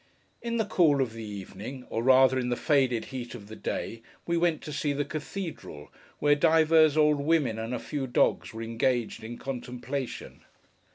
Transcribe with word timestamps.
In 0.41 0.57
the 0.57 0.65
cool 0.65 0.99
of 0.99 1.13
the 1.13 1.23
evening: 1.23 1.85
or 1.91 2.01
rather 2.01 2.39
in 2.39 2.49
the 2.49 2.55
faded 2.55 3.05
heat 3.13 3.35
of 3.35 3.45
the 3.49 3.55
day: 3.55 4.01
we 4.25 4.35
went 4.35 4.63
to 4.63 4.73
see 4.73 4.93
the 4.93 5.05
Cathedral, 5.05 5.93
where 6.17 6.33
divers 6.33 6.97
old 6.97 7.19
women, 7.19 7.59
and 7.59 7.71
a 7.71 7.77
few 7.77 8.07
dogs, 8.07 8.51
were 8.51 8.63
engaged 8.63 9.23
in 9.23 9.37
contemplation. 9.37 10.41